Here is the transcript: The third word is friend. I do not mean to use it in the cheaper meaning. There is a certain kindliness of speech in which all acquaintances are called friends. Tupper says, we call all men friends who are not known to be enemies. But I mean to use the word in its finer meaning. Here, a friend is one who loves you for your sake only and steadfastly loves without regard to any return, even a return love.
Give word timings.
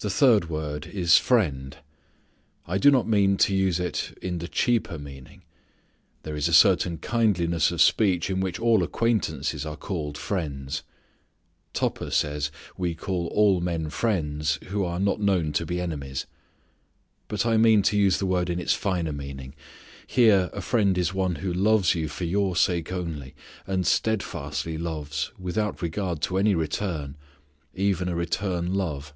The 0.00 0.10
third 0.10 0.48
word 0.48 0.86
is 0.86 1.16
friend. 1.18 1.76
I 2.68 2.78
do 2.78 2.88
not 2.88 3.08
mean 3.08 3.36
to 3.38 3.52
use 3.52 3.80
it 3.80 4.16
in 4.22 4.38
the 4.38 4.46
cheaper 4.46 4.96
meaning. 4.96 5.42
There 6.22 6.36
is 6.36 6.46
a 6.46 6.52
certain 6.52 6.98
kindliness 6.98 7.72
of 7.72 7.80
speech 7.82 8.30
in 8.30 8.38
which 8.38 8.60
all 8.60 8.84
acquaintances 8.84 9.66
are 9.66 9.76
called 9.76 10.16
friends. 10.16 10.84
Tupper 11.72 12.12
says, 12.12 12.52
we 12.76 12.94
call 12.94 13.26
all 13.34 13.60
men 13.60 13.90
friends 13.90 14.60
who 14.68 14.84
are 14.84 15.00
not 15.00 15.20
known 15.20 15.50
to 15.54 15.66
be 15.66 15.80
enemies. 15.80 16.26
But 17.26 17.44
I 17.44 17.56
mean 17.56 17.82
to 17.82 17.98
use 17.98 18.18
the 18.20 18.26
word 18.26 18.48
in 18.48 18.60
its 18.60 18.74
finer 18.74 19.12
meaning. 19.12 19.52
Here, 20.06 20.48
a 20.52 20.60
friend 20.60 20.96
is 20.96 21.12
one 21.12 21.34
who 21.42 21.52
loves 21.52 21.96
you 21.96 22.06
for 22.06 22.22
your 22.22 22.54
sake 22.54 22.92
only 22.92 23.34
and 23.66 23.84
steadfastly 23.84 24.78
loves 24.78 25.32
without 25.36 25.82
regard 25.82 26.22
to 26.22 26.38
any 26.38 26.54
return, 26.54 27.16
even 27.74 28.08
a 28.08 28.14
return 28.14 28.74
love. 28.74 29.12